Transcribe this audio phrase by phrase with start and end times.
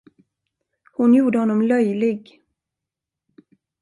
[0.93, 2.41] Hon gjorde honom löjlig.